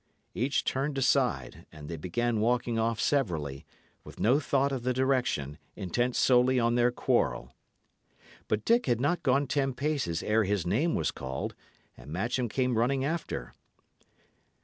Each 0.33 0.63
turned 0.63 0.97
aside, 0.97 1.67
and 1.71 1.87
they 1.87 1.95
began 1.95 2.39
walking 2.39 2.79
off 2.79 2.99
severally, 2.99 3.67
with 4.03 4.19
no 4.19 4.39
thought 4.39 4.71
of 4.71 4.81
the 4.81 4.93
direction, 4.93 5.59
intent 5.75 6.15
solely 6.15 6.59
on 6.59 6.73
their 6.73 6.89
quarrel. 6.89 7.53
But 8.47 8.65
Dick 8.65 8.87
had 8.87 8.99
not 8.99 9.21
gone 9.21 9.45
ten 9.45 9.75
paces 9.75 10.23
ere 10.23 10.43
his 10.43 10.65
name 10.65 10.95
was 10.95 11.11
called, 11.11 11.53
and 11.95 12.11
Matcham 12.11 12.49
came 12.49 12.79
running 12.79 13.05
after. 13.05 13.53